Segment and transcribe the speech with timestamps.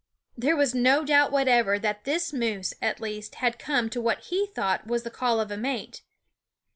[0.35, 4.47] There was no doubt whatever that this moose, at least, had come to what he
[4.47, 6.01] thought was the call of a mate.